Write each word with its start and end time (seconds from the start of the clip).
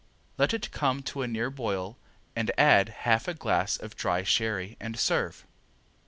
Let 0.35 0.51
it 0.51 0.71
come 0.71 1.03
to 1.03 1.21
a 1.21 1.27
near 1.27 1.51
boil 1.51 1.95
and 2.35 2.49
add 2.57 2.89
half 2.89 3.27
a 3.27 3.35
glass 3.35 3.77
of 3.77 3.95
dry 3.95 4.23
sherry 4.23 4.75
and 4.79 4.97
serve. 4.97 5.45